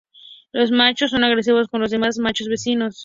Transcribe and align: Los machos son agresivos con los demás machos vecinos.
Los 0.51 0.71
machos 0.71 1.11
son 1.11 1.23
agresivos 1.23 1.67
con 1.67 1.79
los 1.79 1.91
demás 1.91 2.17
machos 2.17 2.47
vecinos. 2.47 2.97